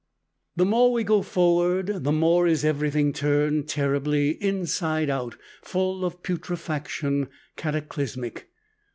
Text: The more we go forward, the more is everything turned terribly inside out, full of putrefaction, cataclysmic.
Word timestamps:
The 0.55 0.65
more 0.65 0.91
we 0.91 1.03
go 1.03 1.21
forward, 1.21 2.03
the 2.03 2.11
more 2.11 2.47
is 2.47 2.65
everything 2.65 3.13
turned 3.13 3.67
terribly 3.67 4.31
inside 4.43 5.11
out, 5.11 5.35
full 5.61 6.03
of 6.03 6.23
putrefaction, 6.23 7.27
cataclysmic. 7.55 8.49